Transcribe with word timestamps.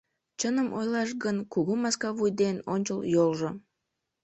Чыным 0.39 0.67
ойлаш 0.77 1.09
гын, 1.23 1.37
кугу 1.53 1.73
маска 1.83 2.09
вуй 2.17 2.31
ден 2.41 2.55
ончыл 2.73 2.99
йолжо. 3.13 3.49